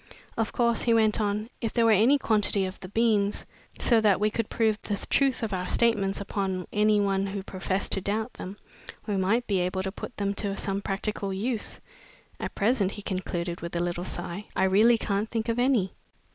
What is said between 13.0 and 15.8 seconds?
concluded, with a little sigh, "I really can't think of